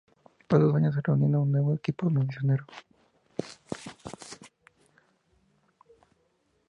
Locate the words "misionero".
2.09-2.65